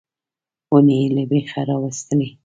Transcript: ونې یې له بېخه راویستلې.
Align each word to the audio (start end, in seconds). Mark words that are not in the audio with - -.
ونې 0.71 0.95
یې 1.01 1.07
له 1.15 1.23
بېخه 1.29 1.61
راویستلې. 1.69 2.29